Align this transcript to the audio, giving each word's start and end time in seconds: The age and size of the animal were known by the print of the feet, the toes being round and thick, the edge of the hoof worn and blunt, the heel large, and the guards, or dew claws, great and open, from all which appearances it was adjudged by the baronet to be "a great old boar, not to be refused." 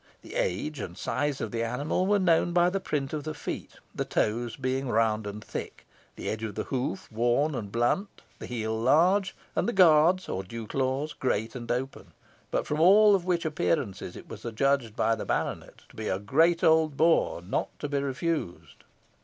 The 0.23 0.33
age 0.33 0.79
and 0.79 0.97
size 0.97 1.39
of 1.41 1.51
the 1.51 1.61
animal 1.61 2.07
were 2.07 2.17
known 2.17 2.53
by 2.53 2.71
the 2.71 2.79
print 2.79 3.13
of 3.13 3.23
the 3.23 3.35
feet, 3.35 3.73
the 3.93 4.03
toes 4.03 4.55
being 4.55 4.87
round 4.89 5.27
and 5.27 5.43
thick, 5.45 5.85
the 6.15 6.27
edge 6.27 6.43
of 6.43 6.55
the 6.55 6.63
hoof 6.63 7.07
worn 7.11 7.53
and 7.53 7.71
blunt, 7.71 8.23
the 8.39 8.47
heel 8.47 8.75
large, 8.75 9.35
and 9.55 9.69
the 9.69 9.73
guards, 9.73 10.27
or 10.27 10.41
dew 10.41 10.65
claws, 10.65 11.13
great 11.13 11.53
and 11.53 11.71
open, 11.71 12.13
from 12.63 12.81
all 12.81 13.15
which 13.19 13.45
appearances 13.45 14.15
it 14.15 14.27
was 14.27 14.43
adjudged 14.43 14.95
by 14.95 15.13
the 15.13 15.23
baronet 15.23 15.83
to 15.89 15.95
be 15.95 16.07
"a 16.07 16.17
great 16.17 16.63
old 16.63 16.97
boar, 16.97 17.39
not 17.39 17.69
to 17.77 17.87
be 17.87 17.99
refused." 17.99 18.83